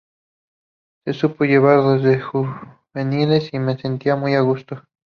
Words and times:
Me 1.05 1.13
supo 1.13 1.43
llevar 1.43 1.99
desde 1.99 2.19
juveniles 2.19 3.49
y 3.53 3.59
me 3.59 3.77
sentía 3.77 4.15
muy 4.15 4.33
a 4.33 4.41
gusto". 4.41 4.81